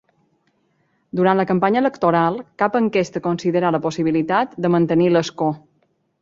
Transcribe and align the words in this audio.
Durant 1.19 1.41
la 1.41 1.45
campanya 1.51 1.83
electoral, 1.83 2.39
cap 2.63 2.77
enquesta 2.79 3.23
considerà 3.27 3.73
la 3.77 3.83
possibilitat 3.85 4.57
de 4.67 4.73
mantenir 4.79 5.13
l'escó. 5.15 5.53